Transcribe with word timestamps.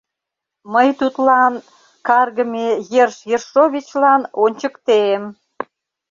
Мый 0.73 0.87
тудлан, 0.99 1.53
каргыме 2.07 2.67
Ерш 3.03 3.17
Ершовичлан, 3.35 4.21
ончыктем!.. 4.43 5.21